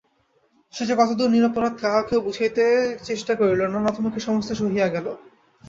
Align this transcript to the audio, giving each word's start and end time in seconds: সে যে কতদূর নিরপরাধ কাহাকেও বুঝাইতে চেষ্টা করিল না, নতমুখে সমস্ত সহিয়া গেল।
সে 0.73 0.83
যে 0.85 0.95
কতদূর 0.97 1.29
নিরপরাধ 1.29 1.73
কাহাকেও 1.81 2.19
বুঝাইতে 2.21 2.65
চেষ্টা 3.03 3.33
করিল 3.35 3.61
না, 3.63 3.77
নতমুখে 3.79 4.19
সমস্ত 4.19 4.49
সহিয়া 4.53 4.87
গেল। 4.87 5.07